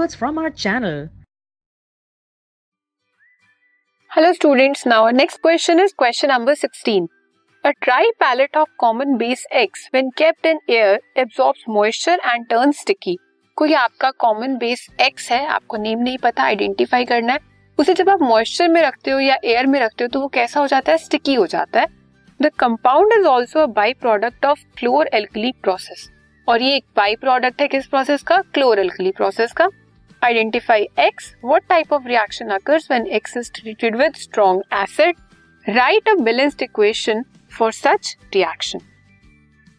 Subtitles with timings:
[0.00, 1.08] videos from our channel.
[4.10, 7.08] Hello students, now our next question is question number 16.
[7.64, 12.78] A dry tripalette of common base X when kept in air absorbs moisture and turns
[12.78, 13.16] sticky.
[13.56, 17.38] कोई आपका common base X है आपको name नहीं पता identify करना है
[17.78, 20.60] उसे जब आप मॉइस्चर में रखते हो या एयर में रखते हो तो वो कैसा
[20.60, 21.86] हो जाता है स्टिकी हो जाता है
[22.40, 26.08] the compound is also by product of chlor alkali process
[26.48, 29.68] और ये एक बाई प्रोडक्ट है किस प्रोसेस का क्लोर एल्कली प्रोसेस का
[30.22, 35.16] identify X what type of reaction occurs when X is treated with strong acid
[35.66, 37.24] write a balanced equation
[37.58, 38.80] for such reaction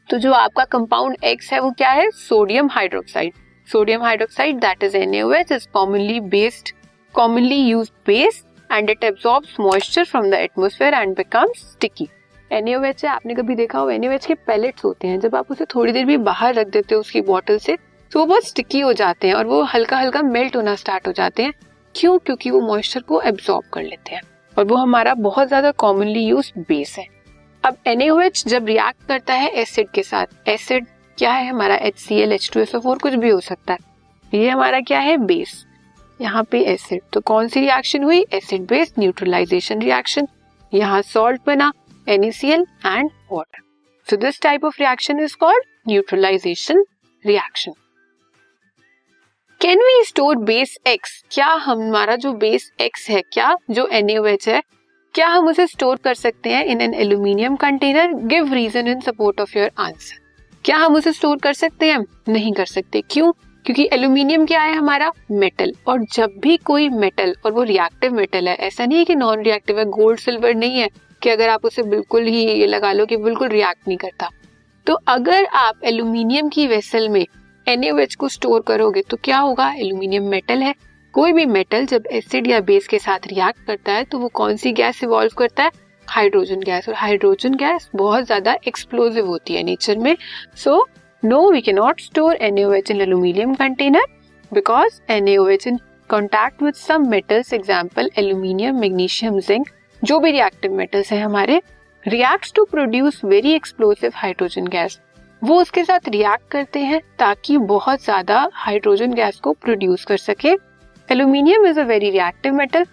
[0.10, 2.10] तो जो आपका कंपाउंड एक्स है, वो क्या है?
[2.12, 3.34] Sodium hydroxide
[3.68, 6.70] sodium hydroxide that is NaOH is commonly based
[7.14, 12.08] commonly used base and it absorbs moisture from the atmosphere and becomes sticky
[12.52, 13.92] NaOH है, आपने कभी देखा हो?
[13.92, 17.02] NaOH के पैलेट्स होते हैं। जब आप उसे थोड़ी देर भी बाहर रख देते हो
[17.02, 17.78] उसकी बॉटल से
[18.12, 21.12] तो वो बहुत स्टिकी हो जाते हैं और वो हल्का हल्का मेल्ट होना स्टार्ट हो
[21.14, 21.54] जाते हैं।
[21.96, 22.18] क्यों?
[22.20, 24.22] क्योंकि वो मॉइस्चर को एब्सॉर्ब कर लेते हैं
[24.58, 27.06] और वो हमारा बहुत ज़्यादा कॉमनली यूज़ बेस है।
[27.64, 30.86] अब NaOH जब रिएक्ट करता है एसिड के साथ एसिड
[31.18, 33.80] क्या है हमारा HCl H2SO4 कुछ भी हो सकता है।
[34.34, 35.18] ये हमारा क्या है?
[35.18, 35.66] बेस
[36.20, 38.26] यहाँ पे एसिड तो कौन सी रिएक्शन हुई?
[38.34, 40.28] एसिड बेस न्यूट्रलाइजेशन रिएक्शन
[40.72, 41.72] यहाँ सॉल्ट बना
[42.08, 43.62] NaCl and water
[44.08, 46.84] so this type of reaction is called neutralization
[47.26, 47.74] reaction
[49.62, 54.62] can we store base X क्या हमारा जो बेस एक्स है, क्या जो NaOH है,
[55.14, 59.42] क्या हम उसे स्टोर कर सकते हैं in an aluminium container give reason in support
[59.42, 60.20] of your answer
[60.66, 62.06] क्या हम उसे स्टोर कर सकते हैं?
[62.30, 63.04] नहीं कर सकते.
[63.10, 63.32] क्यों?
[63.66, 65.12] क्योंकि एल्यूमिनियम क्या है हमारा?
[65.32, 69.16] मेटल और जब भी कोई मेटल और वो रिएक्टिव मेटल है, ऐसा नहीं है कि
[69.16, 70.90] नॉन रिएक्टिव है गोल्ड सिल्वर नहीं है,
[71.22, 74.30] कि अगर आप उसे बिल्कुल ही ये लगा लो कि बिल्कुल रिएक्ट नहीं करता.
[74.88, 77.26] तो अगर आप एल्यूमिनियम की वेसल में
[77.68, 79.70] NaOH को स्टोर करोगे तो क्या होगा?
[79.72, 80.74] एल्यूमिनियम मेटल है।
[81.14, 84.56] कोई भी मेटल जब एसिड या बेस के साथ रिएक्ट करता है तो वो कौन
[84.58, 85.72] सी गैस इवॉल्व करता है?
[86.08, 90.16] हाइड्रोजन गैस और हाइड्रोजन गैस बहुत ज़्यादा एक्सप्लोजिव होती है नेचर में।
[90.56, 90.86] So
[91.24, 94.06] no we can not store NaOH in aluminium container
[94.52, 99.70] because NaOH in contact with some metals example aluminium magnesium zinc
[100.02, 101.62] जो भी रिएक्टिव मेटल्स है हमारे
[102.06, 105.00] react to produce very explosive hydrogen gas
[105.44, 110.56] वो उसके साथ react करते हैं ताकि बहुत ज़्यादा हाइड्रोजन गैस को प्रोड्यूस कर सके
[111.10, 112.84] Aluminium is a very reactive metal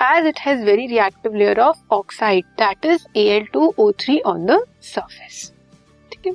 [0.00, 5.52] as it has very reactive layer of oxide that is Al2O3 on the surface.
[6.12, 6.32] ठीक है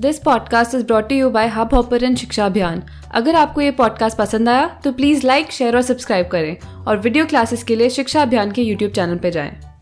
[0.00, 2.82] this podcast is brought you by hub hopper Shiksha Abhiyan
[3.14, 7.26] अगर आपको ये podcast पसंद आया तो please like share और subscribe करें और वीडियो
[7.26, 9.73] क्लासेस के लिए शिक्षा अभियान के यूट्यूब चैनल पर जाएँ।